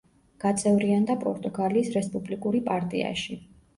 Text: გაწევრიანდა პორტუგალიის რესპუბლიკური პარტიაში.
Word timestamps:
გაწევრიანდა 0.43 1.17
პორტუგალიის 1.25 1.91
რესპუბლიკური 1.99 2.63
პარტიაში. 2.71 3.39